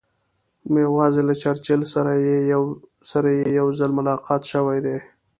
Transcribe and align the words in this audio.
یوازې 0.85 1.21
له 1.29 1.33
چرچل 1.41 1.81
سره 3.11 3.29
یې 3.39 3.47
یو 3.59 3.67
ځل 3.79 3.91
ملاقات 3.97 4.41
شوی 4.51 4.79
دی. 4.85 4.97